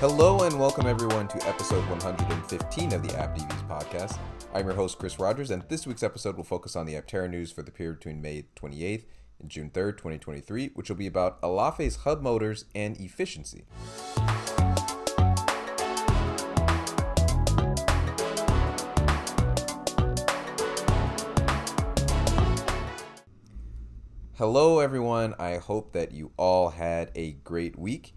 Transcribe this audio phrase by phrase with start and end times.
[0.00, 4.18] Hello and welcome everyone to episode 115 of the Apt EVs podcast.
[4.54, 7.52] I'm your host Chris Rogers, and this week's episode will focus on the Aptera news
[7.52, 9.04] for the period between May 28th
[9.38, 13.66] and June 3rd, 2023, which will be about Elaphe's hub motors and efficiency.
[24.38, 25.34] Hello, everyone.
[25.38, 28.14] I hope that you all had a great week.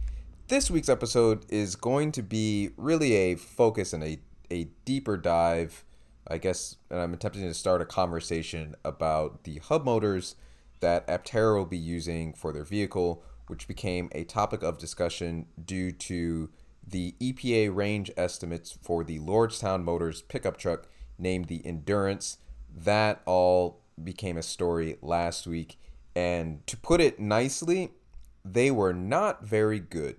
[0.50, 4.20] This week's episode is going to be really a focus and a,
[4.52, 5.86] a deeper dive,
[6.28, 10.36] I guess, and I'm attempting to start a conversation about the hub motors
[10.82, 15.94] that Aptera will be using for their vehicle, which became a topic of discussion due
[15.94, 16.50] to
[16.86, 20.88] the EPA range estimates for the Lordstown Motors pickup truck
[21.18, 22.38] named the Endurance.
[22.76, 25.80] That all became a story last week
[26.16, 27.92] and to put it nicely,
[28.44, 30.18] they were not very good.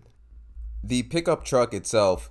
[0.86, 2.30] The pickup truck itself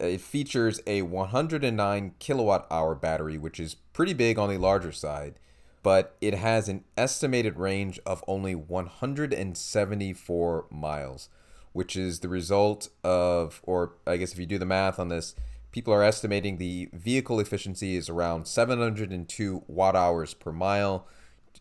[0.00, 4.90] uh, it features a 109 kilowatt hour battery, which is pretty big on the larger
[4.90, 5.34] side,
[5.82, 11.28] but it has an estimated range of only 174 miles,
[11.74, 15.34] which is the result of, or I guess if you do the math on this,
[15.70, 21.06] people are estimating the vehicle efficiency is around 702 watt hours per mile,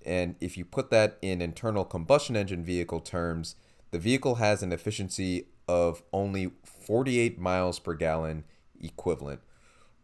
[0.05, 3.57] and if you put that in internal combustion engine vehicle terms,
[3.93, 8.43] the vehicle has an efficiency of only 48 miles per gallon
[8.81, 9.41] equivalent,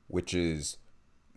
[0.08, 0.78] which is,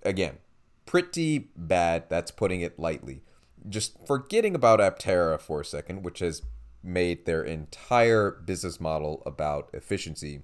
[0.02, 0.36] again,
[0.84, 2.04] pretty bad.
[2.10, 3.22] That's putting it lightly.
[3.66, 6.42] Just forgetting about Aptera for a second, which has
[6.82, 10.42] made their entire business model about efficiency.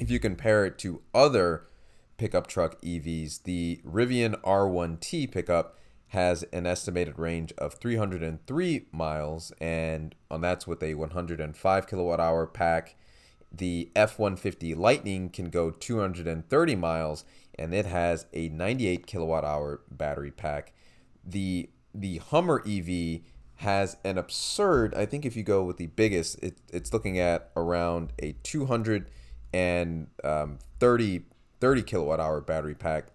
[0.00, 1.68] If you compare it to other
[2.16, 5.78] pickup truck EVs, the Rivian R1T pickup
[6.10, 12.46] has an estimated range of 303 miles, and on that's with a 105 kilowatt hour
[12.46, 12.96] pack.
[13.52, 17.24] The F 150 Lightning can go 230 miles,
[17.56, 20.72] and it has a 98 kilowatt hour battery pack.
[21.24, 23.20] The the Hummer EV
[23.56, 24.94] has an absurd.
[24.94, 30.06] I think if you go with the biggest, it, it's looking at around a 230
[30.24, 33.12] um, 30 kilowatt hour battery pack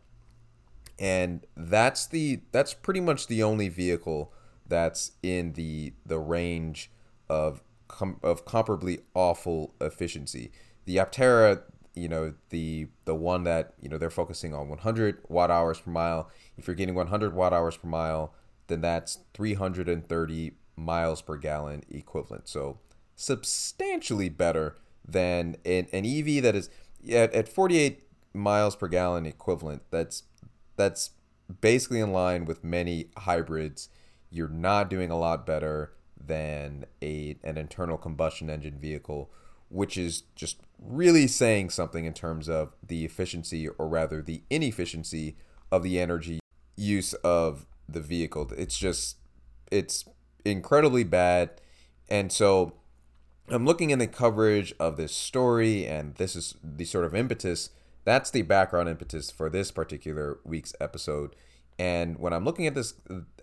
[1.00, 4.33] and that's the that's pretty much the only vehicle
[4.67, 6.91] that's in the the range
[7.29, 10.51] of com- of comparably awful efficiency.
[10.85, 11.61] The Aptera,
[11.94, 15.91] you know, the the one that you know they're focusing on 100 watt hours per
[15.91, 16.29] mile.
[16.57, 18.33] If you're getting 100 watt hours per mile,
[18.67, 22.47] then that's 330 miles per gallon equivalent.
[22.47, 22.79] So
[23.16, 24.75] substantially better
[25.07, 26.69] than an, an EV that is
[27.09, 29.83] at, at 48 miles per gallon equivalent.
[29.91, 30.23] That's
[30.75, 31.12] that's
[31.62, 33.90] basically in line with many hybrids.
[34.30, 39.30] You're not doing a lot better than a an internal combustion engine vehicle,
[39.69, 45.38] which is just really saying something in terms of the efficiency or rather the inefficiency
[45.72, 46.40] of the energy
[46.75, 48.52] use of the vehicle.
[48.57, 49.18] It's just
[49.72, 50.06] it's
[50.44, 51.62] incredibly bad.
[52.09, 52.74] And so
[53.50, 57.69] I'm looking in the coverage of this story and this is the sort of impetus
[58.05, 61.35] that's the background impetus for this particular week's episode.
[61.77, 62.93] And when I'm looking at this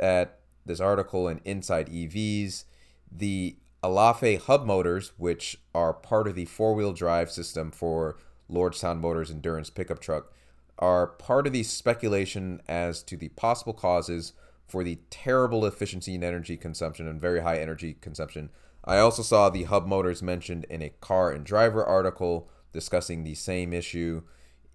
[0.00, 2.64] at this article in Inside EVs,
[3.10, 8.16] the Elaphe hub motors, which are part of the four-wheel drive system for
[8.50, 10.32] Lordstown Motors Endurance pickup truck,
[10.78, 14.32] are part of the speculation as to the possible causes
[14.66, 18.50] for the terrible efficiency and energy consumption and very high energy consumption.
[18.84, 23.34] I also saw the hub motors mentioned in a car and driver article discussing the
[23.34, 24.22] same issue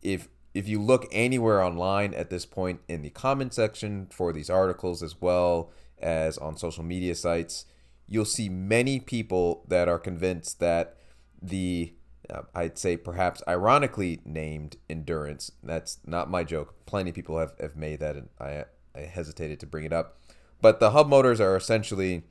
[0.01, 4.49] if if you look anywhere online at this point in the comment section for these
[4.49, 7.65] articles as well as on social media sites,
[8.07, 10.97] you'll see many people that are convinced that
[11.41, 11.93] the
[12.29, 15.51] uh, I'd say perhaps ironically named endurance.
[15.63, 16.73] That's not my joke.
[16.85, 18.65] Plenty of people have, have made that, and I,
[18.95, 20.19] I hesitated to bring it up.
[20.61, 22.23] But the hub motors are essentially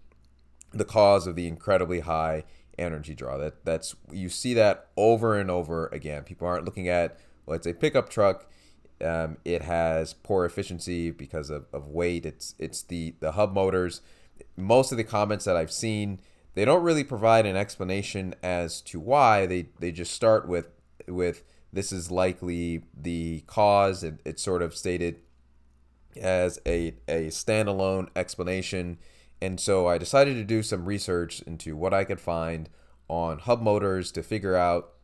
[0.73, 2.45] the cause of the incredibly high
[2.79, 3.39] energy draw.
[3.39, 6.25] That that's you see that over and over again.
[6.25, 7.19] People aren't looking at
[7.55, 8.47] it's a pickup truck.
[9.05, 12.25] Um, it has poor efficiency because of, of weight.
[12.25, 14.01] It's it's the the hub motors.
[14.57, 16.19] Most of the comments that I've seen,
[16.55, 19.47] they don't really provide an explanation as to why.
[19.47, 20.69] They they just start with
[21.07, 24.03] with this is likely the cause.
[24.03, 25.21] It, it's sort of stated
[26.21, 28.99] as a a standalone explanation.
[29.43, 32.71] And so I decided to do some research into what I could find
[33.09, 34.95] on hub motors to figure out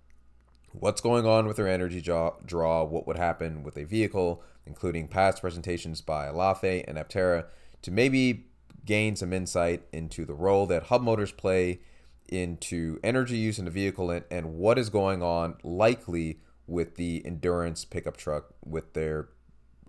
[0.72, 5.40] what's going on with their energy draw, what would happen with a vehicle, including past
[5.40, 7.46] presentations by Elaphe and Aptera,
[7.82, 8.46] to maybe
[8.84, 11.80] gain some insight into the role that hub motors play
[12.28, 17.22] into energy use in the vehicle and, and what is going on likely with the
[17.24, 19.28] endurance pickup truck with their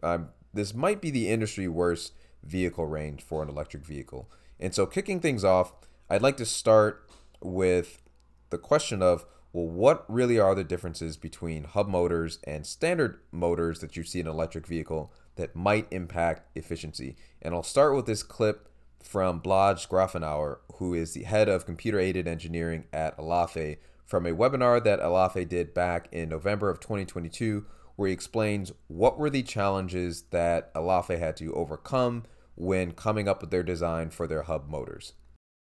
[0.02, 2.14] um, this might be the industry worst
[2.44, 4.30] vehicle range for an electric vehicle.
[4.60, 5.74] And so kicking things off,
[6.10, 7.10] I'd like to start
[7.42, 8.02] with
[8.50, 13.80] the question of well, what really are the differences between hub motors and standard motors
[13.80, 17.16] that you see in an electric vehicle that might impact efficiency?
[17.40, 18.68] And I'll start with this clip
[19.04, 24.32] from Blaž Grafenauer, who is the head of computer aided engineering at Elaphe, from a
[24.32, 27.64] webinar that Elaphe did back in November of 2022,
[27.96, 32.24] where he explains what were the challenges that Elaphe had to overcome
[32.56, 35.14] when coming up with their design for their hub motors.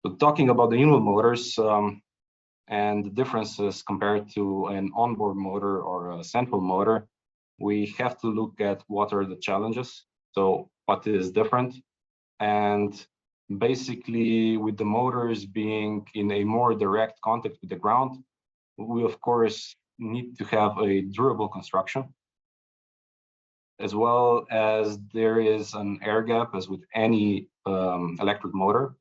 [0.05, 2.01] So talking about the inward motors um,
[2.67, 7.07] and the differences compared to an onboard motor or a central motor,
[7.59, 10.05] we have to look at what are the challenges.
[10.31, 11.75] So what is different
[12.39, 12.93] and
[13.57, 18.23] basically with the motors being in a more direct contact with the ground,
[18.77, 22.13] we of course need to have a durable construction
[23.79, 28.95] as well as there is an air gap as with any um, electric motor.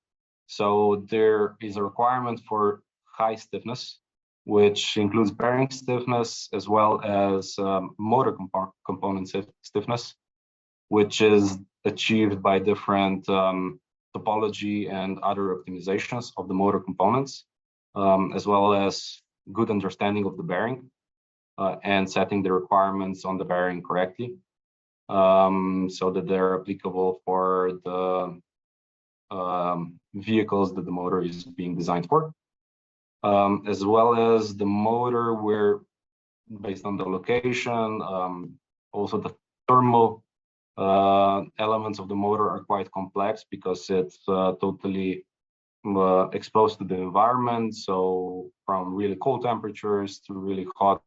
[0.46, 2.82] So there is a requirement for
[3.12, 3.98] high stiffness,
[4.44, 9.28] which includes bearing stiffness as well as um, motor comp component
[9.62, 10.14] stiffness,
[10.88, 13.78] which is achieved by different um,
[14.16, 17.44] topology and other optimizations of the motor components,
[17.94, 19.20] um, as well as
[19.52, 20.90] good understanding of the bearing
[21.58, 24.36] uh, and setting the requirements on the bearing correctly
[25.08, 28.40] um, so that they're applicable for the
[29.34, 32.32] um, vehicles that the motor is being designed for.
[33.24, 35.80] Um, as well as the motor where
[36.60, 38.54] based on the location, um,
[38.92, 39.34] also the
[39.68, 40.24] thermal
[40.76, 45.24] uh, elements of the motor are quite complex because it's uh, totally
[45.86, 47.74] uh, exposed to the environment.
[47.74, 51.02] So from really cold temperatures to really hot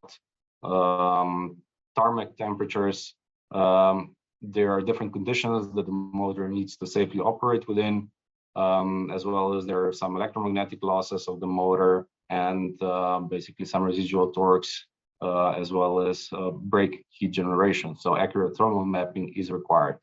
[0.64, 1.58] um,
[1.96, 3.16] tarmac temperatures,
[3.52, 8.10] um, there are different conditions that the motor needs to safely operate within,
[8.56, 13.66] um, as well as there are some electromagnetic losses of the motor and uh, basically
[13.66, 14.86] some residual torques
[15.22, 17.96] uh, as well as uh, brake heat generation.
[17.96, 20.00] So accurate thermal mapping is required.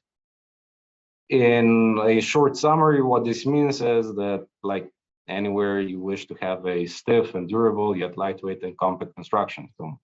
[1.28, 4.90] In a short summary, what this means is that like
[5.28, 9.69] anywhere you wish to have a stiff and durable yet lightweight and compact construction.
[9.78, 9.98] So,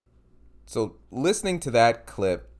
[0.64, 2.50] so listening to that clip,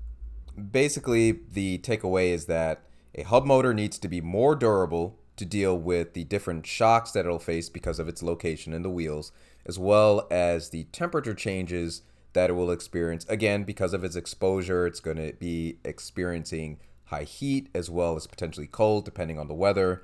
[0.70, 2.82] basically the takeaway is that
[3.14, 7.24] a hub motor needs to be more durable to deal with the different shocks that
[7.24, 9.32] it'll face because of its location in the wheels,
[9.66, 12.02] as well as the temperature changes
[12.32, 13.24] that it will experience.
[13.28, 18.26] Again, because of its exposure, it's going to be experiencing high heat as well as
[18.26, 20.02] potentially cold, depending on the weather.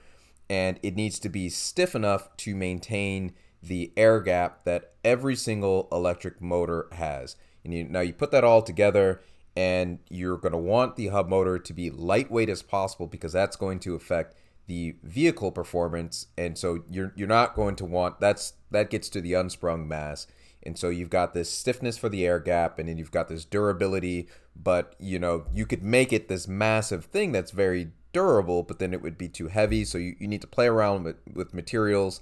[0.49, 3.33] And it needs to be stiff enough to maintain
[3.63, 7.37] the air gap that every single electric motor has.
[7.63, 9.23] And you, now you put that all together,
[9.57, 13.57] and you're going to want the hub motor to be lightweight as possible because that's
[13.57, 14.35] going to affect
[14.67, 19.21] the vehicle performance and so you're you're not going to want that's that gets to
[19.21, 20.27] the unsprung mass.
[20.67, 23.45] And so you've got this stiffness for the air gap and then you've got this
[23.45, 28.79] durability but you know you could make it this massive thing that's very durable but
[28.79, 29.85] then it would be too heavy.
[29.85, 32.21] So you, you need to play around with, with materials.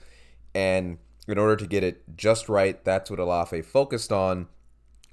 [0.55, 4.49] And in order to get it just right that's what Elaphe focused on.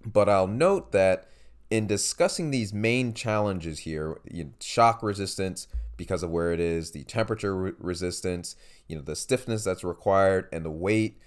[0.04, 1.30] But I'll note that
[1.70, 6.92] in discussing these main challenges here, you know, shock resistance because of where it is,
[6.92, 8.56] the temperature re- resistance,
[8.88, 11.20] you know, the stiffness that's required, and the weight,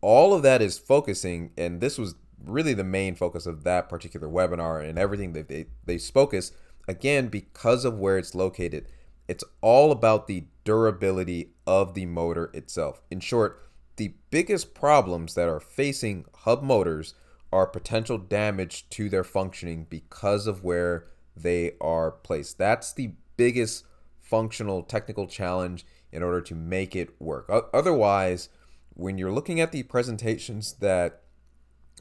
[0.00, 2.14] all of that is focusing, and this was
[2.44, 6.52] really the main focus of that particular webinar and everything that they they focus
[6.86, 8.86] again because of where it's located.
[9.26, 13.02] It's all about the durability of the motor itself.
[13.10, 17.14] In short, the biggest problems that are facing hub motors
[17.52, 22.58] are potential damage to their functioning because of where they are placed.
[22.58, 23.84] That's the biggest
[24.20, 27.50] functional technical challenge in order to make it work.
[27.72, 28.48] Otherwise,
[28.94, 31.22] when you're looking at the presentations that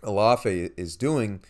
[0.03, 1.41] Elaphe is doing,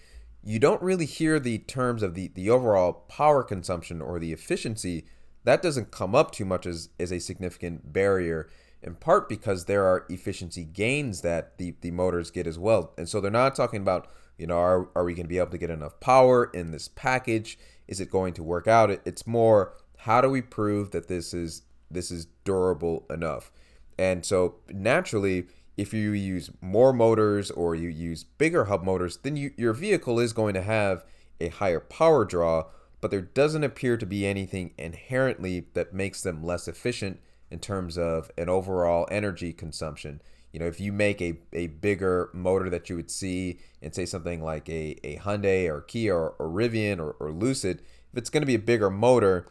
[0.44, 5.06] you don't really hear the terms of the, the overall power consumption or the efficiency.
[5.44, 8.50] That doesn't come up too much as, as a significant barrier
[8.81, 12.93] in part because there are efficiency gains that the, the motors get as well.
[12.98, 14.07] And so they're not talking about,
[14.38, 16.88] you know, are, are we going to be able to get enough power in this
[16.88, 17.57] package?
[17.88, 18.91] Is it going to work out?
[19.05, 23.51] It's more how do we prove that this is this is durable enough?
[23.98, 29.36] And so naturally, if you use more motors or you use bigger hub motors, then
[29.36, 31.03] you, your vehicle is going to have
[31.39, 32.65] a higher power draw,
[33.00, 37.19] but there doesn't appear to be anything inherently that makes them less efficient
[37.50, 40.22] in terms of an overall energy consumption.
[40.54, 44.06] you know, if you make a, a bigger motor that you would see in say
[44.06, 48.30] something like a, a Hyundai or Kia or, or Rivian or, or Lucid, if it's
[48.30, 49.48] going to be a bigger motor,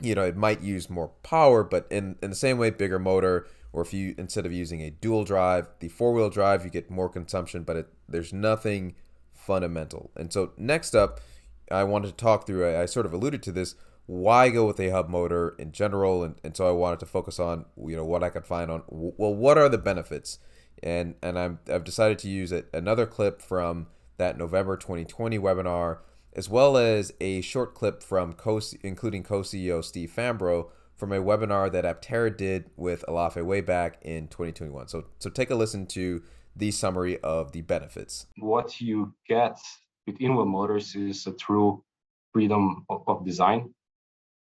[0.00, 3.46] you know, it might use more power, but in, in the same way, bigger motor,
[3.72, 6.90] or if you instead of using a dual drive, the four wheel drive, you get
[6.90, 8.94] more consumption, but it, there's nothing
[9.34, 10.10] fundamental.
[10.16, 11.20] And so next up,
[11.70, 12.66] I wanted to talk through.
[12.66, 13.74] I, I sort of alluded to this.
[14.08, 16.24] Why go with a hub motor in general?
[16.24, 18.82] And, and so I wanted to focus on you know what I could find on
[18.88, 20.38] well, what are the benefits?
[20.82, 25.98] And and I'm I've decided to use it, another clip from that November 2020 webinar
[26.34, 31.70] as well as a short clip from co including co-CEO Steve Fambro from a webinar
[31.70, 34.88] that Aptera did with Elaphe way back in 2021.
[34.88, 36.22] So, so take a listen to
[36.56, 38.26] the summary of the benefits.
[38.38, 39.58] What you get
[40.06, 41.84] with in-wheel motors is a true
[42.32, 43.72] freedom of, of design.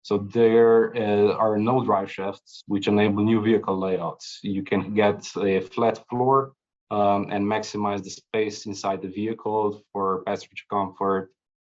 [0.04, 4.40] So there uh, are no drive shafts, which enable new vehicle layouts.
[4.42, 6.54] You can get a flat floor
[6.90, 11.32] um, and maximize the space inside the vehicle for passenger comfort,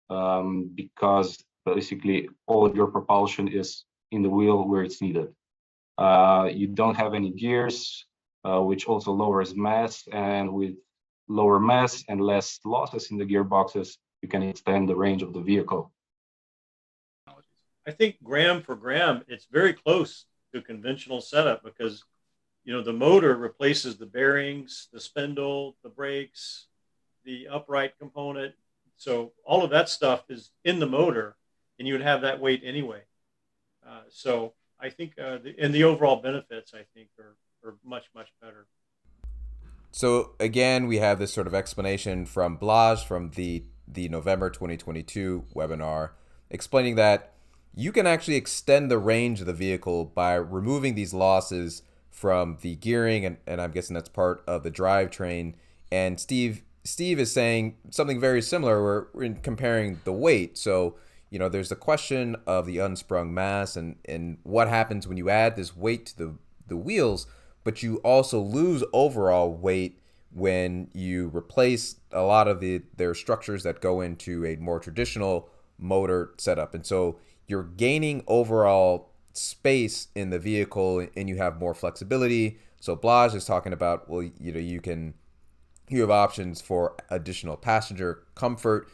[0.09, 5.33] um, because basically all of your propulsion is in the wheel where it's needed.
[5.97, 8.05] Uh, you don't have any gears,
[8.45, 10.75] uh, which also lowers mass, and with
[11.27, 15.41] lower mass and less losses in the gearboxes, you can extend the range of the
[15.41, 15.91] vehicle.
[17.89, 22.03] I think gram for gram, it's very close to conventional setup because
[22.63, 26.67] you know the motor replaces the bearings, the spindle, the brakes,
[27.25, 28.53] the upright component,
[28.95, 31.35] so all of that stuff is in the motor,
[31.79, 33.01] and you would have that weight anyway.
[33.83, 38.05] Uh, so I think, uh, the, and the overall benefits, I think, are, are much,
[38.13, 38.67] much better.
[39.89, 45.45] So again, we have this sort of explanation from Blaž from the the November 2022
[45.55, 46.11] webinar,
[46.51, 47.33] explaining that
[47.73, 52.75] you can actually extend the range of the vehicle by removing these losses from the
[52.75, 55.53] gearing, and, and I'm guessing that's part of the drivetrain.
[55.91, 58.81] And Steve Steve is saying something very similar.
[58.81, 60.57] We're, we're in comparing the weight.
[60.57, 60.95] So,
[61.29, 65.29] you know, there's the question of the unsprung mass and, and what happens when you
[65.29, 66.33] add this weight to the,
[66.67, 67.27] the wheels,
[67.63, 73.63] but you also lose overall weight when you replace a lot of the their structures
[73.63, 76.73] that go into a more traditional motor setup.
[76.73, 77.19] And so
[77.49, 82.59] you're gaining overall space in the vehicle and you have more flexibility.
[82.79, 85.15] So Blaž is talking about, well, you know, you can
[85.89, 88.87] you have options for additional passenger comfort,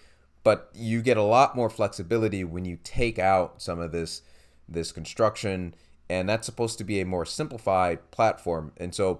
[0.44, 4.22] but you get a lot more flexibility when you take out some of this
[4.68, 5.76] this construction
[6.10, 8.72] and that's supposed to be a more simplified platform.
[8.78, 9.20] And so,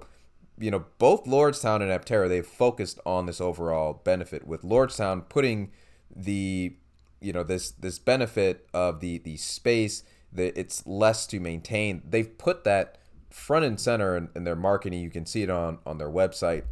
[0.58, 5.72] you know, both Lordstown and Aptera they've focused on this overall benefit with Lordstown putting
[6.16, 6.78] the
[7.22, 12.02] you know this this benefit of the the space that it's less to maintain.
[12.08, 12.98] They've put that
[13.30, 15.02] front and center in, in their marketing.
[15.02, 16.64] You can see it on on their website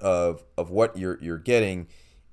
[0.00, 1.86] of of what you're you're getting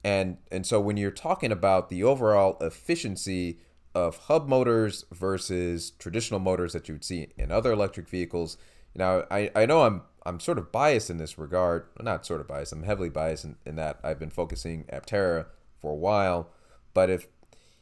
[0.04, 3.60] and and so when you're talking about the overall efficiency
[3.94, 8.58] of hub motors versus traditional motors that you would see in other electric vehicles
[8.96, 12.48] now I, I know I'm I'm sort of biased in this regard not sort of
[12.48, 15.46] biased I'm heavily biased in, in that I've been focusing Aptera
[15.80, 16.50] for a while
[16.94, 17.28] but if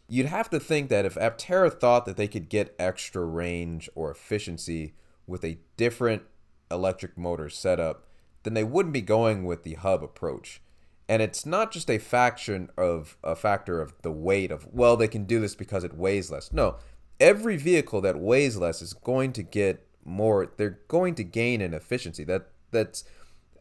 [0.07, 4.09] you'd have to think that if Aptera thought that they could get extra range or
[4.09, 4.93] efficiency
[5.27, 6.23] with a different
[6.71, 8.05] electric motor setup
[8.43, 10.61] then they wouldn't be going with the hub approach.
[11.07, 15.07] And it's not just a faction of a factor of the weight of well they
[15.07, 16.53] can do this because it weighs less.
[16.53, 16.77] No,
[17.19, 20.51] every vehicle that weighs less is going to get more.
[20.57, 22.23] They're going to gain in efficiency.
[22.23, 23.03] That that's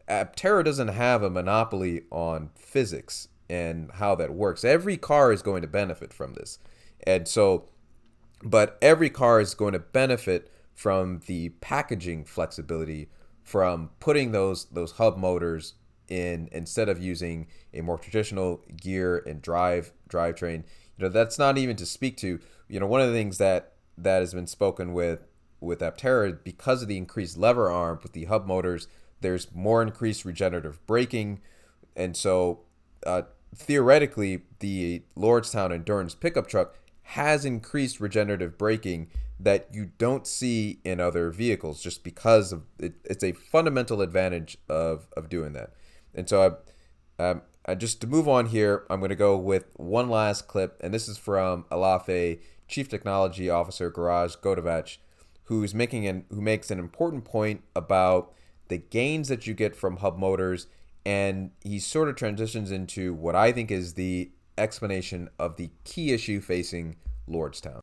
[0.07, 4.63] Aptera doesn't have a monopoly on physics and how that works.
[4.63, 6.59] Every car is going to benefit from this,
[7.05, 7.69] and so,
[8.43, 13.09] but every car is going to benefit from the packaging flexibility
[13.43, 15.73] from putting those those hub motors
[16.07, 20.63] in instead of using a more traditional gear and drive drivetrain.
[20.97, 22.39] You know, that's not even to speak to.
[22.67, 25.25] You know, one of the things that that has been spoken with
[25.59, 28.87] with Aptera because of the increased lever arm with the hub motors.
[29.21, 31.41] There's more increased regenerative braking,
[31.95, 32.61] and so
[33.05, 33.23] uh,
[33.55, 40.99] theoretically, the Lordstown Endurance pickup truck has increased regenerative braking that you don't see in
[40.99, 45.71] other vehicles just because of it, it's a fundamental advantage of, of doing that.
[46.13, 46.59] And so
[47.17, 50.47] I, um, I just to move on here, I'm going to go with one last
[50.47, 54.97] clip, and this is from Elaphe, Chief Technology Officer Gorazd Gotovac,
[55.45, 58.33] who's making an who makes an important point about
[58.67, 60.67] the gains that you get from hub motors,
[61.05, 66.11] and he sort of transitions into what I think is the explanation of the key
[66.11, 66.95] issue facing
[67.29, 67.79] Lordstown.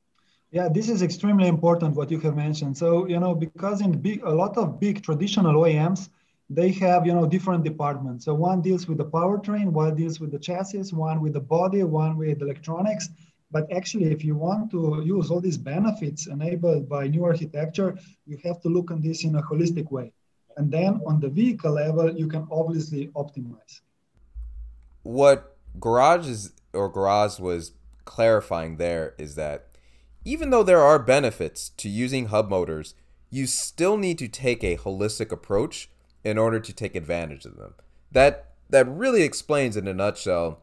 [0.51, 2.77] Yeah, this is extremely important what you have mentioned.
[2.79, 6.09] So, you know, because in big, a lot of big traditional OEMs
[6.49, 8.25] they have you know different departments.
[8.25, 11.83] So one deals with the powertrain, one deals with the chassis, one with the body,
[11.83, 13.09] one with electronics.
[13.51, 17.97] But actually, if you want to use all these benefits enabled by new architecture,
[18.27, 20.13] you have to look on this in a holistic way.
[20.57, 23.81] And then on the vehicle level, you can obviously optimize.
[25.03, 27.73] What Gorazd is or Gorazd was
[28.05, 29.69] clarifying there is that
[30.25, 32.95] even though there are benefits to using hub motors,
[33.31, 35.91] you still need to take a holistic approach
[36.25, 37.75] in order to take advantage of them.
[38.11, 40.61] That that really explains in a nutshell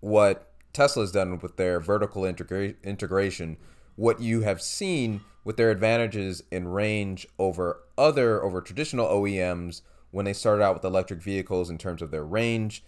[0.00, 3.56] what Tesla's done with their vertical integra- integration,
[3.98, 10.24] what you have seen with their advantages in range over other over traditional OEMs when
[10.24, 12.84] they started out with electric vehicles in terms of their range.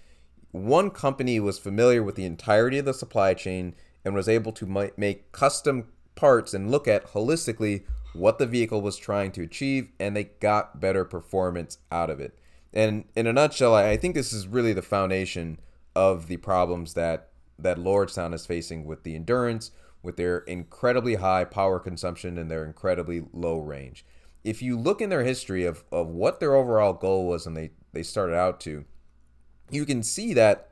[0.53, 3.75] One company was familiar with the entirety of the supply chain
[4.05, 8.97] and was able to make custom parts and look at holistically what the vehicle was
[8.97, 12.39] trying to achieve, and they got better performance out of it.
[12.73, 15.59] And in a nutshell, I think this is really the foundation
[15.97, 19.71] of the problems that that Lordstown is facing with the endurance,
[20.03, 24.05] with their incredibly high power consumption and their incredibly low range.
[24.43, 27.71] If you look in their history of, of what their overall goal was and they,
[27.93, 28.85] they started out to,
[29.71, 30.71] you can see that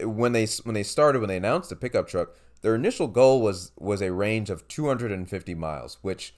[0.00, 3.72] when they when they started when they announced the pickup truck, their initial goal was
[3.78, 6.34] was a range of 250 miles, which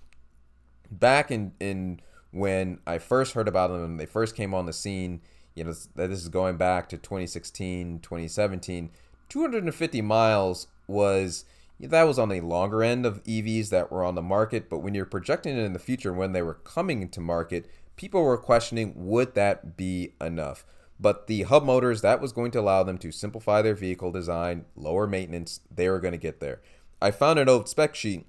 [0.90, 2.00] back in in
[2.30, 5.22] when I first heard about them and they first came on the scene,
[5.54, 8.90] you know, that this is going back to 2016, 2017,
[9.28, 11.44] 250 miles was
[11.80, 14.94] that was on the longer end of EVs that were on the market, but when
[14.94, 18.92] you're projecting it in the future when they were coming into market, people were questioning
[18.96, 20.64] would that be enough?
[20.98, 24.64] But the hub motors that was going to allow them to simplify their vehicle design,
[24.74, 26.62] lower maintenance, they were going to get there.
[27.02, 28.26] I found an old spec sheet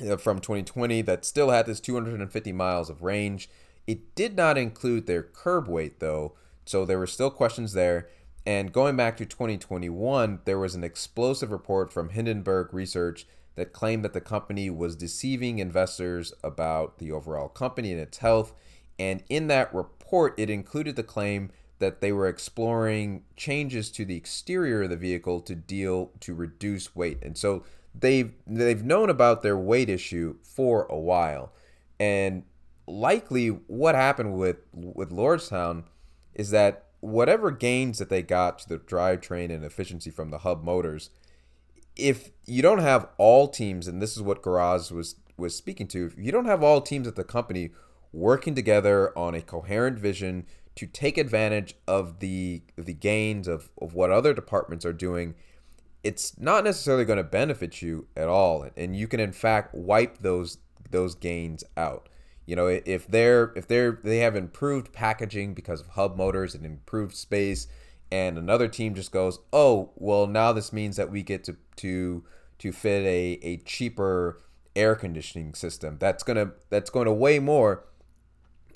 [0.00, 3.48] uh, from 2020 that still had this 250 miles of range.
[3.86, 8.08] It did not include their curb weight though, so there were still questions there.
[8.44, 14.04] And going back to 2021, there was an explosive report from Hindenburg Research that claimed
[14.04, 18.52] that the company was deceiving investors about the overall company and its health.
[18.98, 24.16] And in that report, it included the claim that they were exploring changes to the
[24.16, 27.18] exterior of the vehicle to deal to reduce weight.
[27.22, 31.52] And so they've they've known about their weight issue for a while.
[31.98, 32.44] And
[32.86, 35.84] likely what happened with with Lordstown
[36.34, 40.62] is that whatever gains that they got to the drivetrain and efficiency from the hub
[40.62, 41.10] motors,
[41.96, 46.06] if you don't have all teams, and this is what Gorazd was was speaking to,
[46.06, 47.70] if you don't have all teams at the company
[48.12, 53.94] working together on a coherent vision to take advantage of the the gains of, of
[53.94, 55.34] what other departments are doing,
[56.04, 58.68] it's not necessarily going to benefit you at all.
[58.76, 62.08] And you can in fact wipe those those gains out.
[62.46, 66.66] You know, if they're if they're they have improved packaging because of hub motors and
[66.66, 67.68] improved space,
[68.10, 72.24] and another team just goes, oh, well now this means that we get to to
[72.58, 74.40] to fit a, a cheaper
[74.74, 75.96] air conditioning system.
[75.98, 77.84] That's gonna that's going to weigh more.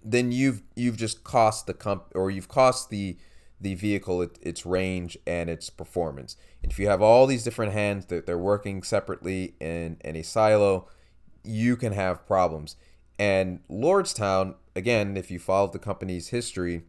[0.04, 3.16] Then you've you've just cost the comp or you've cost the
[3.60, 6.36] the vehicle it, its range and its performance.
[6.62, 10.22] And if you have all these different hands that they're working separately in, in a
[10.22, 10.88] silo,
[11.42, 12.76] you can have problems.
[13.18, 16.82] And Lordstown, again, if you follow the company's history,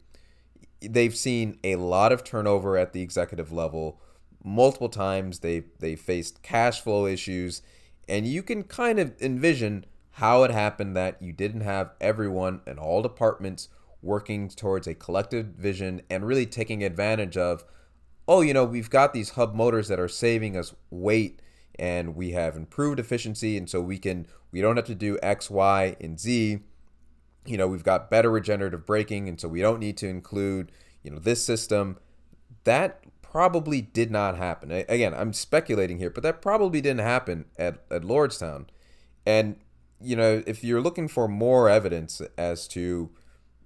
[0.81, 3.99] they've seen a lot of turnover at the executive level.
[4.43, 7.61] Multiple times they they faced cash flow issues,
[8.07, 12.79] and you can kind of envision how it happened that you didn't have everyone in
[12.79, 13.69] all departments
[14.01, 17.63] working towards a collective vision and really taking advantage of
[18.27, 21.41] oh you know we've got these hub motors that are saving us weight
[21.79, 25.49] and we have improved efficiency and so we can we don't have to do x
[25.49, 26.59] y and z.
[27.45, 30.71] You know we've got better regenerative braking and so we don't need to include
[31.03, 31.97] you know this system.
[32.63, 34.71] That probably did not happen.
[34.71, 38.67] Again i'm speculating here but that probably didn't happen at, at lordstown.
[39.25, 39.57] And
[40.01, 43.09] you know if you're looking for more evidence as to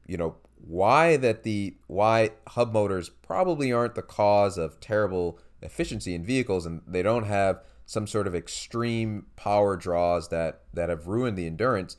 [0.08, 0.36] you know
[0.68, 6.66] why that the why hub motors probably aren't the cause of terrible efficiency in vehicles
[6.66, 11.46] and they don't have some sort of extreme power draws that that have ruined the
[11.46, 11.98] endurance,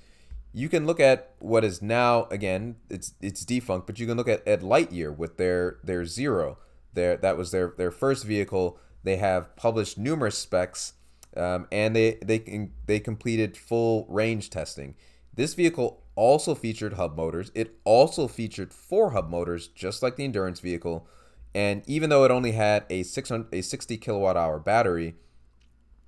[0.55, 4.26] you can look at what is now again it's it's defunct, but you can look
[4.26, 6.57] at, at Lightyear with their their zero.
[6.94, 8.78] Their that was their their first vehicle.
[9.02, 10.94] They have published numerous specs,
[11.37, 14.94] um, and they they they completed full range testing.
[15.35, 17.52] This vehicle also featured hub motors.
[17.55, 21.07] It also featured four hub motors, just like the endurance vehicle.
[21.55, 25.16] And even though it only had a 600 a 60 kilowatt hour battery,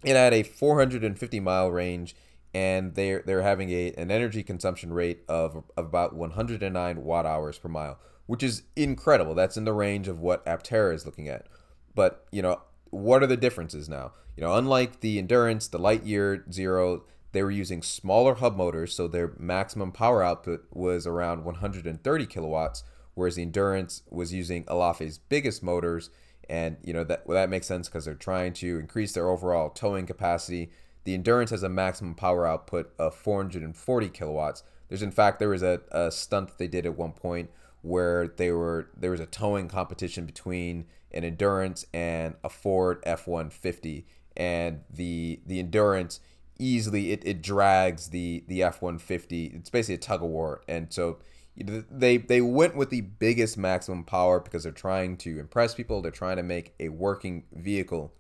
[0.05, 2.14] it had a 450 mile range
[2.55, 7.59] and they're they're having a an energy consumption rate of, of about 109 watt hours
[7.59, 9.35] per mile, which is incredible.
[9.35, 11.47] That's in the range of what Aptera is looking at.
[11.95, 14.12] But you know, what are the differences now?
[14.37, 19.09] You know, unlike the Endurance, the Lightyear Zero, they were using smaller hub motors, so
[19.09, 25.62] their maximum power output was around 130 kilowatts, whereas the Endurance was using Elaphe's biggest
[25.62, 26.11] motors,
[26.48, 29.70] and you know that well, that makes sense because they're trying to increase their overall
[29.70, 30.70] towing capacity.
[31.04, 34.62] The Endurance has a maximum power output of 440 kilowatts.
[34.88, 37.50] There's in fact there was a, a stunt that they did at one point
[37.83, 44.04] where they were there was a towing competition between an Endurance and a Ford F150,
[44.37, 46.20] and the the Endurance
[46.59, 49.57] easily it, it drags the the F150.
[49.57, 51.18] It's basically a tug of war, and so
[51.57, 56.03] they they went with the biggest maximum power because they're trying to impress people.
[56.03, 58.12] They're trying to make a working vehicle,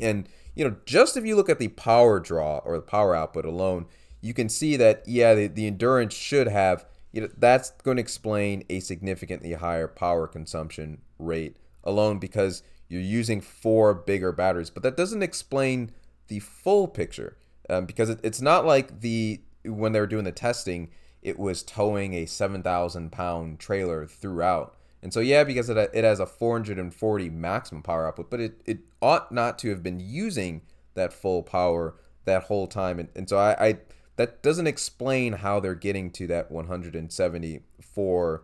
[0.00, 3.44] and you know just if you look at the power draw or the power output
[3.44, 3.86] alone,
[4.20, 8.02] you can see that yeah the, the endurance should have you know that's going to
[8.02, 14.82] explain a significantly higher power consumption rate alone because you're using four bigger batteries, but
[14.82, 15.92] that doesn't explain
[16.26, 17.36] the full picture
[17.70, 20.90] um, because it, it's not like the when they were doing the testing,
[21.22, 24.74] it was towing a seven thousand pound trailer throughout.
[25.02, 28.80] And so yeah, because it, it has a 440 maximum power output, but it, it
[29.00, 30.60] ought not to have been using
[30.94, 31.94] that full power
[32.26, 32.98] that whole time.
[32.98, 33.78] And, and so I, I
[34.16, 38.42] that doesn't explain how they're getting to that 174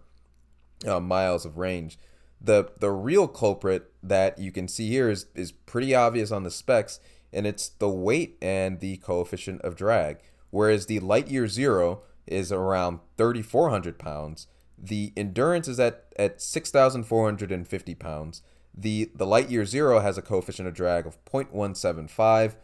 [0.86, 1.98] uh, miles of range.
[2.40, 6.50] The the real culprit that you can see here is is pretty obvious on the
[6.50, 7.00] specs
[7.32, 10.18] and it's the weight and the coefficient of drag.
[10.50, 14.46] Whereas the Lightyear Zero is around 3,400 pounds.
[14.78, 18.42] The Endurance is at, at 6,450 pounds.
[18.74, 22.56] The, the Lightyear Zero has a coefficient of drag of 0.175.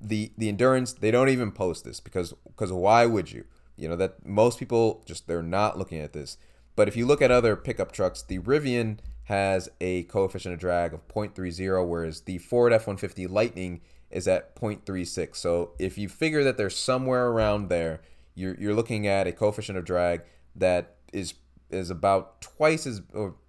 [0.00, 3.44] The, the Endurance, they don't even post this because, because why would you?
[3.76, 6.36] You know, that most people just, they're not looking at this.
[6.74, 10.92] But if you look at other pickup trucks, the Rivian has a coefficient of drag
[10.92, 15.36] of 0.30, whereas the Ford F 150 Lightning is at 0.36.
[15.36, 18.00] So if you figure that there's somewhere around there,
[18.34, 20.22] you're, you're looking at a coefficient of drag
[20.56, 21.34] that is
[21.70, 23.00] is about twice as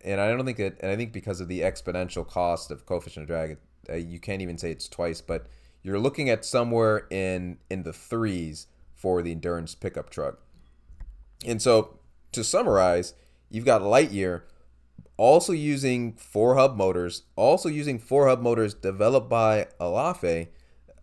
[0.01, 3.23] and I don't think that and I think because of the exponential cost of coefficient
[3.23, 3.57] of drag
[3.89, 5.47] uh, you can't even say it's twice but
[5.81, 10.39] you're looking at somewhere in in the threes for the endurance pickup truck.
[11.45, 11.99] And so
[12.31, 13.13] to summarize,
[13.49, 14.43] you've got Lightyear
[15.17, 20.47] also using four hub motors, also using four hub motors developed by Elaphe,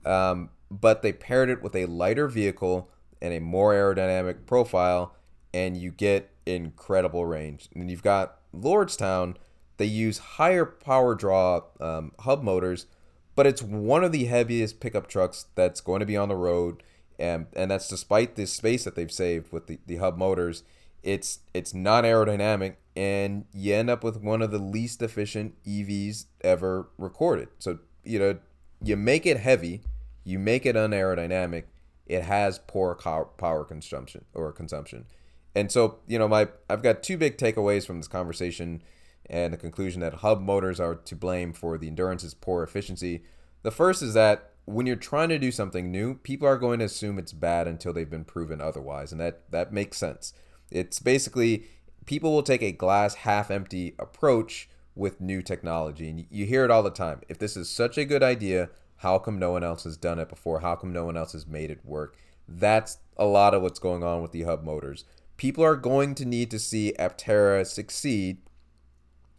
[0.07, 2.91] um, but they paired it with a lighter vehicle
[3.23, 5.15] and a more aerodynamic profile,
[5.53, 7.69] and you get incredible range.
[7.75, 9.37] And you've got Lordstown,
[9.77, 12.87] they use higher power draw um, hub motors,
[13.35, 16.83] but it's one of the heaviest pickup trucks that's going to be on the road,
[17.19, 20.65] and and that's despite the space that they've saved with the, the hub motors.
[21.03, 26.27] It's it's not aerodynamic, and you end up with one of the least efficient EVs
[26.43, 27.49] ever recorded.
[27.59, 28.39] So you know
[28.83, 29.81] you make it heavy,
[30.25, 31.65] you make it unaerodynamic,
[32.11, 35.07] it has poor power consumption or consumption.
[35.55, 38.83] And so, you know, my I've got two big takeaways from this conversation
[39.27, 43.23] and the conclusion that hub motors are to blame for the endurance's poor efficiency.
[43.63, 46.85] The first is that when you're trying to do something new, people are going to
[46.85, 50.33] assume it's bad until they've been proven otherwise, and that that makes sense.
[50.69, 51.67] It's basically
[52.07, 56.11] people will take a glass half empty approach with new technology.
[56.11, 57.21] And you hear it all the time.
[57.29, 58.69] If this is such a good idea,
[59.01, 60.61] how come no one else has done it before?
[60.61, 62.19] How come no one else has made it work?
[62.47, 65.07] That's a lot of what's going on with the hub motors.
[65.39, 68.43] People are going to need to see Aptera succeed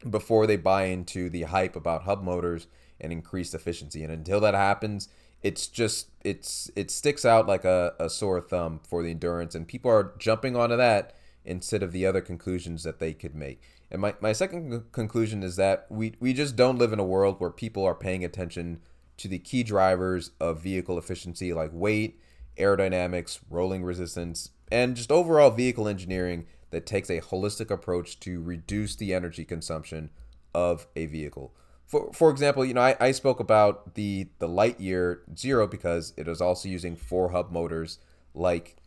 [0.09, 2.65] before they buy into the hype about hub motors
[2.99, 4.01] and increased efficiency.
[4.01, 5.09] And until that happens,
[5.43, 9.67] it's just it's it sticks out like a, a sore thumb for the endurance and
[9.67, 13.61] people are jumping onto that instead of the other conclusions that they could make.
[13.91, 17.39] And my, my second conclusion is that we, we just don't live in a world
[17.39, 18.79] where people are paying attention
[19.21, 22.19] to the key drivers of vehicle efficiency like weight,
[22.57, 28.95] aerodynamics, rolling resistance, and just overall vehicle engineering that takes a holistic approach to reduce
[28.95, 30.09] the energy consumption
[30.55, 31.53] of a vehicle.
[31.85, 36.27] For, for example, you know, I, I spoke about the, the Lightyear Zero because it
[36.27, 37.99] is also using four hub motors
[38.33, 38.77] like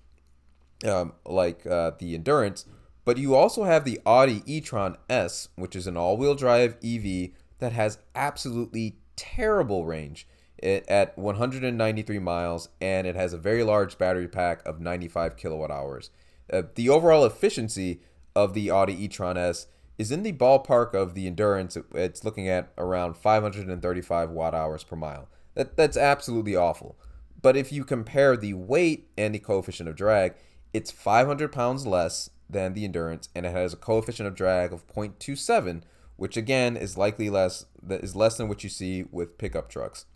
[0.84, 2.66] um, like uh, the Endurance,
[3.04, 7.72] but you also have the Audi e-tron S, which is an all-wheel drive EV that
[7.72, 10.26] has absolutely terrible range
[10.62, 16.10] at 193 miles, and it has a very large battery pack of 95 kilowatt hours.
[16.52, 18.00] Uh, the overall efficiency
[18.34, 19.66] of the Audi e-tron S
[19.98, 21.76] is in the ballpark of the Endurance.
[21.94, 25.28] It's looking at around 535 watt hours per mile.
[25.54, 26.96] That that's absolutely awful.
[27.40, 30.34] But if you compare the weight and the coefficient of drag,
[30.72, 34.86] it's 500 pounds less than the endurance, and it has a coefficient of drag of
[34.88, 35.82] 0.27,
[36.16, 40.06] which again is likely less that is less than what you see with pickup trucks.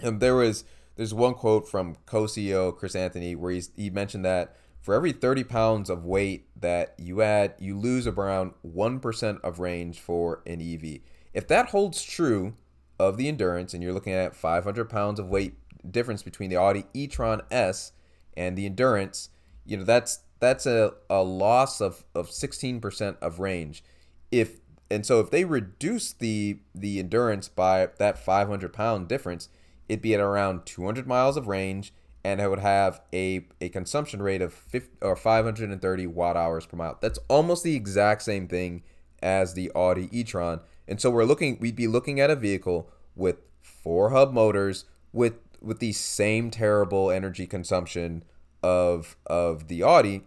[0.00, 0.64] And there was
[0.96, 5.44] there's one quote from co-CEO Chris Anthony where he's, he mentioned that for every 30
[5.44, 11.00] pounds of weight that you add, you lose around 1% of range for an EV.
[11.32, 12.54] If that holds true
[12.98, 15.54] of the endurance, and you're looking at 500 pounds of weight
[15.90, 17.92] difference between the Audi e-tron S
[18.36, 19.30] and the endurance,
[19.64, 23.82] you know that's that's a, a loss of, of 16% of range.
[24.30, 24.58] If
[24.90, 29.48] and so if they reduce the the endurance by that 500 pound difference,
[29.88, 31.92] it'd be at around 200 miles of range
[32.24, 36.76] and it would have a, a consumption rate of 50, or 530 watt hours per
[36.76, 36.96] mile.
[37.00, 38.82] That's almost the exact same thing
[39.22, 40.60] as the Audi e-tron.
[40.88, 45.34] And so we're looking we'd be looking at a vehicle with four hub motors with
[45.60, 48.24] with the same terrible energy consumption
[48.62, 50.24] of of the Audi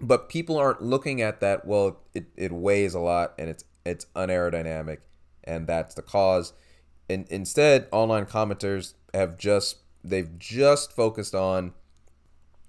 [0.00, 4.06] but people aren't looking at that well it, it weighs a lot and it's it's
[4.14, 4.98] unaerodynamic
[5.48, 6.52] and that's the cause.
[7.08, 11.72] And instead online commenters have just they've just focused on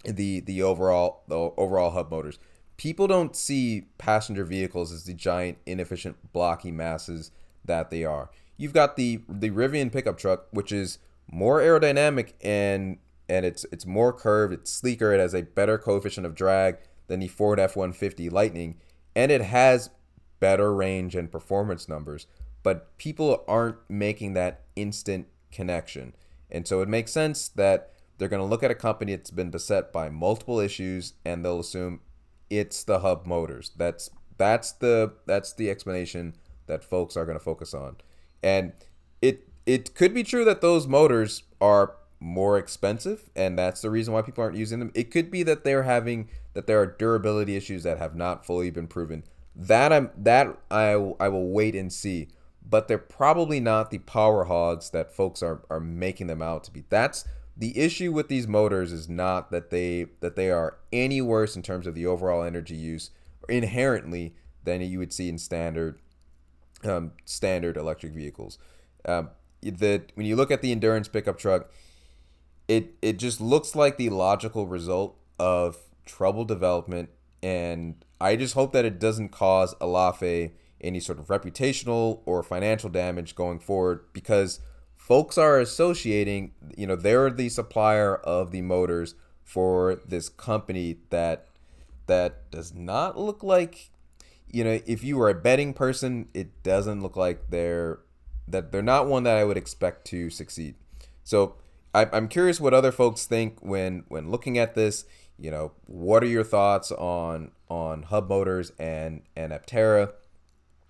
[0.06, 2.39] the the overall the overall hub motors.
[2.78, 7.32] People don't see passenger vehicles as the giant inefficient blocky masses
[7.65, 8.32] that they are.
[8.56, 13.86] You've got the the rivian pickup truck which is more aerodynamic and and it's it's
[13.86, 16.78] more curved it's sleeker it has a better coefficient of drag
[17.10, 18.78] than the Ford F 150 Lightning,
[19.15, 19.89] and it has
[20.39, 22.28] better range and performance numbers,
[22.63, 26.15] but people aren't making that instant connection.
[26.50, 29.50] And so it makes sense that they're going to look at a company that's been
[29.50, 32.02] beset by multiple issues and they'll assume
[32.50, 33.72] it's the hub motors.
[33.76, 36.36] That's that's the that's the explanation
[36.67, 37.98] that folks are going to focus on.
[38.41, 38.74] And
[39.22, 44.13] it it could be true that those motors are more expensive and that's the reason
[44.13, 44.91] why people aren't using them.
[44.93, 48.70] It could be that they're having that there are durability issues that have not fully
[48.70, 49.24] been proven.
[49.56, 52.30] That I'm that I I will wait and see.
[52.68, 56.72] But they're probably not the power hogs that folks are are making them out to
[56.72, 56.84] be.
[56.90, 57.26] That's
[57.58, 61.62] the issue with these motors is not that they that they are any worse in
[61.62, 63.12] terms of the overall energy use
[63.50, 64.34] inherently
[64.64, 66.00] than you would see in standard
[66.86, 68.58] um, standard electric vehicles.
[69.06, 69.32] Um,
[69.62, 71.70] that when you look at the endurance pickup truck,
[72.68, 75.78] it it just looks like the logical result of
[76.10, 77.10] trouble development,
[77.41, 82.89] and I just hope that it doesn't cause Elaphe any sort of reputational or financial
[82.89, 84.60] damage going forward because
[84.95, 91.48] folks are associating, you know, they're the supplier of the motors for this company that
[92.08, 93.91] that does not look like
[94.52, 98.00] you know, if you were a betting person, it doesn't look like they're
[98.48, 100.76] that they're not one that I would expect to succeed.
[101.24, 101.56] So
[101.93, 105.06] I, I'm curious what other folks think when when looking at this
[105.39, 110.13] you know, what are your thoughts on on Hub Motors and and Aptera?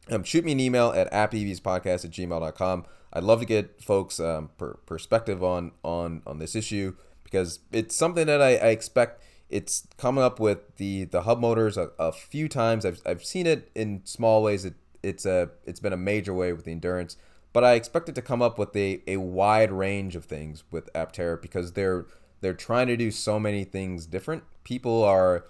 [0.10, 2.86] Um, shoot me an email at aptevspodcast at gmail.com.
[3.14, 7.96] I'd love to get folks' um, per- perspective on on on this issue because it's
[7.96, 9.22] something that I, I expect.
[9.50, 12.86] It's coming up with the the hub motors a, a, few times.
[12.86, 14.64] I've, I've seen it in small ways.
[14.66, 17.18] It, it's a it's been a major way with the endurance,
[17.52, 20.92] but I expect it to come up with a, a wide range of things with
[20.94, 22.06] Aptera because they're
[22.42, 24.44] they're trying to do so many things different.
[24.64, 25.46] People are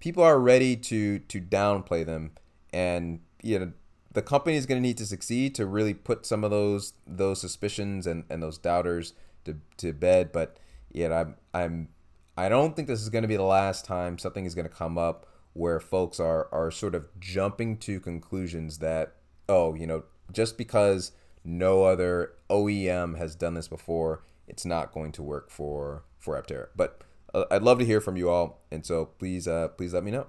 [0.00, 2.32] people are ready to to downplay them,
[2.72, 3.72] and you know
[4.12, 7.40] the company is going to need to succeed to really put some of those those
[7.40, 10.32] suspicions and, and those doubters to, to bed.
[10.32, 10.56] But
[10.90, 11.88] yeah, I'm I'm
[12.36, 14.74] I don't think this is going to be the last time something is going to
[14.74, 19.14] come up where folks are are sort of jumping to conclusions that
[19.48, 21.12] oh you know just because
[21.44, 26.68] no other OEM has done this before, it's not going to work for for Aptera.
[26.76, 27.02] But
[27.34, 30.10] uh, I'd love to hear from you all, and so please, uh, please let me
[30.10, 30.26] know.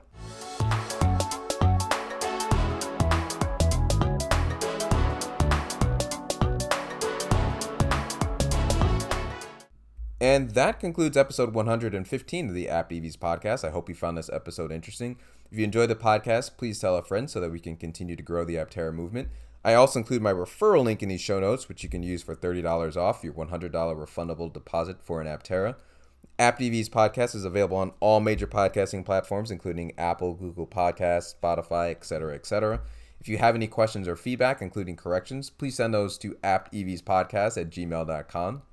[10.23, 13.67] And that concludes episode 115 of the Apt EVs podcast.
[13.67, 15.17] I hope you found this episode interesting.
[15.51, 18.23] If you enjoyed the podcast, please tell a friend so that we can continue to
[18.23, 19.27] grow the Aptera movement.
[19.65, 22.35] I also include my referral link in these show notes, which you can use for
[22.35, 25.75] $30 off your $100 refundable deposit for an Aptera.
[26.37, 31.91] Apt EVs podcast is available on all major podcasting platforms, including Apple, Google Podcasts, Spotify,
[31.91, 32.81] etc., etc.
[33.21, 37.69] If you have any questions or feedback, including corrections, please send those to aptevspodcast at
[37.69, 38.63] gmail.com.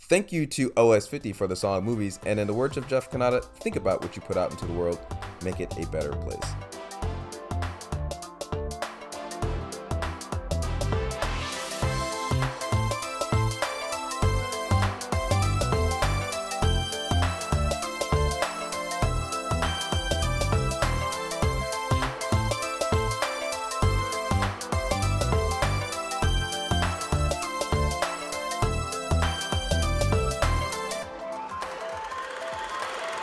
[0.00, 3.44] Thank you to OS50 for the song Movies, and in the words of Jeff Kanata,
[3.44, 4.98] think about what you put out into the world,
[5.44, 6.75] make it a better place.